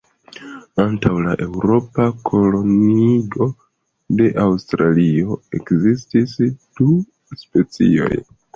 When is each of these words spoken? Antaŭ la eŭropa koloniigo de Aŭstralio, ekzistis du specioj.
Antaŭ 0.83 1.11
la 1.25 1.35
eŭropa 1.43 2.07
koloniigo 2.29 3.49
de 4.23 4.31
Aŭstralio, 4.47 5.39
ekzistis 5.61 6.37
du 6.81 6.91
specioj. 7.45 8.15